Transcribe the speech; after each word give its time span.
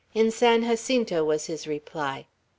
'In 0.15 0.31
San 0.31 0.63
Jacinto,' 0.63 1.23
was 1.23 1.45
his 1.45 1.67
reply. 1.67 2.25